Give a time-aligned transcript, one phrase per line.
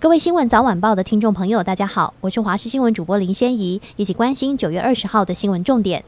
[0.00, 6.02] 各位新闻早晚报的听众朋友，大家好，我是华视新闻主播林仙怡，一起关心九月二十号的新闻重点。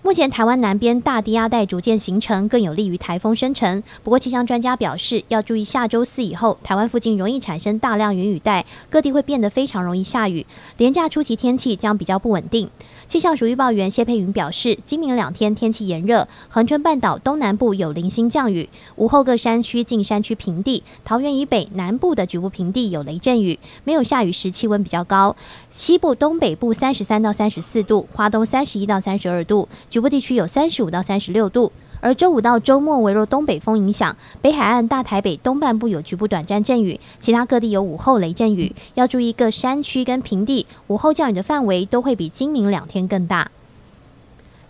[0.00, 3.82] 目前台湾南边大低压带逐渐形成，更有利于台风生成。
[4.04, 10.46] 不过气象专家表示，要注意下周四以后，台湾附近容易产生大量云雨带，各地会变得非常容易下雨。
[10.76, 12.70] 连假初期天气将比较不稳定。
[13.08, 25.34] 气象署预报员谢佩云表示，今明两天天气炎热，恒春半岛东南部有零星降雨，午后各山区、近山区平地、桃园以北南部的局部平地有雷阵雨，没有下雨时气温比较高。
[25.70, 31.72] 西部、东北部三十三到三十四度，花东三十一到三十二度，局部地区有三十五到三十六度。
[32.00, 43.50] 而周五到周末，微弱东北风影响，北海岸、大台北东半部有局部短暂阵雨，其他各地有午后雷阵雨，要注意各山区跟平地午后降雨的范围都会比今明两天更大。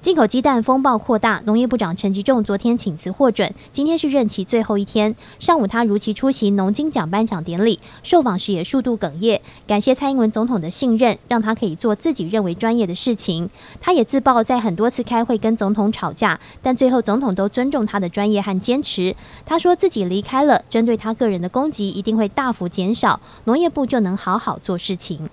[0.00, 5.16] 进口鸡蛋风暴扩大，农业部长陈吉仲昨天请辞获准，今天是任期最后一天。
[5.40, 13.50] 上午他如期出席农金奖颁奖典礼，受访时也数度哽咽，感谢蔡英文总统的信任，让他可以做自己认为专业的事情。
[13.80, 19.16] 他也自曝在很多次开会跟总统吵架，但最后总统都尊重他的专业和坚持。
[19.44, 25.28] 他说自己离开了，针对他个人的攻击一定会大幅减少，农业部就能好好做事情。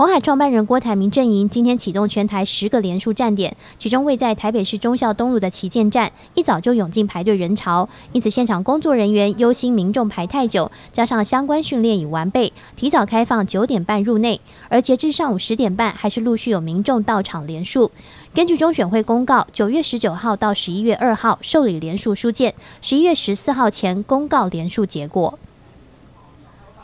[0.00, 14.40] 红海创办人郭台铭阵营今天启动全台十个连署站点，其中位在台北市忠孝东路的旗舰站，一早就涌进排队人潮，因此现场工作人员忧心民众排太久，加上相关训练已完备，提早开放九点半入内，
[14.70, 17.90] 而截至上午十点半，还是陆续有民众到场联署。
[18.32, 25.38] 根据中选会公告，九月十九号到十一月二号受理联署书件，十一月十四号前公告联署结果。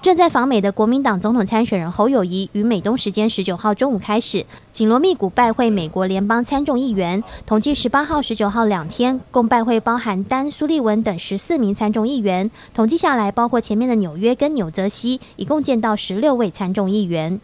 [0.06, 7.24] 正在访美的国民党总统参选人侯友谊，于美东时间十九号中午开始紧锣密鼓拜会美国联邦参众议员。
[7.44, 12.48] 统计十八号、十九号两天，共拜会包含丹、苏利文等十四名参众议员。
[12.72, 17.40] 统计下来，包括前面的纽约跟纽泽西，一共见到十六位参众议员。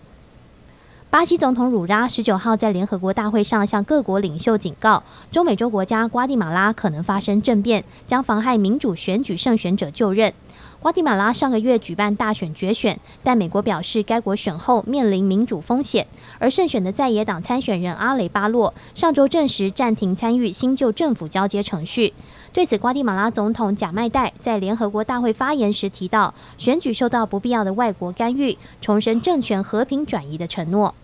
[1.11, 5.03] 巴西总统鲁拉十九号在联合国大会上向各国领袖警告，
[5.33, 10.33] 中美洲国家瓜地马拉可能发生政变，将妨害民主选举胜选者就任。
[10.81, 16.07] 瓜地马拉上个月举办大选决选，但美国表示该国选后面临民主风险。
[16.39, 22.13] 而胜选的在野党参选人阿雷巴洛上周证实暂停参与新旧政府交接程序。
[22.53, 30.95] 对此，瓜地马拉总统贾麦代在联合国大会发言时提到，选举受到不必要的外国干预，重申政权和平转移的承诺。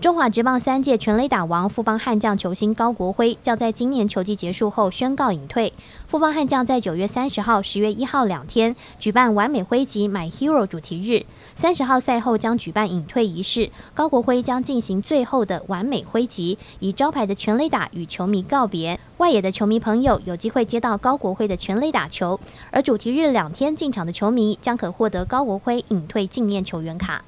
[0.00, 5.72] 中华职棒三届全垒打王富邦悍将球星高国辉将在今年球季结束后宣告隐退。
[6.06, 11.26] 富邦悍将在九月三十号、十月一号两天举办完美挥击 My Hero 主题日，
[11.56, 19.00] 三十号赛后将举办隐退仪式，高国辉将进行最后的完美挥击，以招牌的全垒打与球迷告别。
[19.16, 22.38] 外野的球迷朋友有机会接到高国辉的全垒打球，
[22.70, 27.24] 而主题日两天进场的球迷将可获得高国辉隐退纪念球员卡。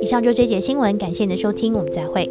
[0.00, 2.28] 以上就这节新闻，感谢您的收听，我们再会。